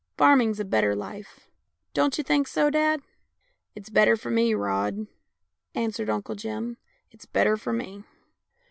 "Farming's 0.17 0.59
a 0.59 0.65
better 0.65 0.95
life. 0.95 1.47
Don't 1.93 2.17
you 2.17 2.23
think 2.23 2.47
so, 2.47 2.71
dad?"" 2.71 3.03
It's 3.75 3.91
better 3.91 4.17
for 4.17 4.31
me, 4.31 4.55
Rod," 4.55 5.05
answered 5.75 6.09
Uncle 6.09 6.33
Jim," 6.33 6.77
it's 7.11 7.27
better 7.27 7.55
for 7.55 7.71
me." 7.71 8.03